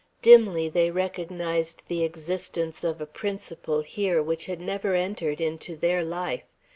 Dimly 0.23 0.67
they 0.67 0.89
recognized 0.89 1.83
the 1.87 2.03
existence 2.03 2.83
of 2.83 3.01
a 3.01 3.05
principle 3.05 3.81
here 3.81 4.19
which 4.23 4.47
had 4.47 4.59
never 4.59 4.95
entered 4.95 5.39
into 5.39 5.75
their 5.75 6.03
life. 6.03 6.41